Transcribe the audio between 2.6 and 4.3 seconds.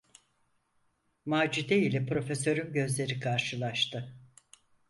gözleri karşılaştı.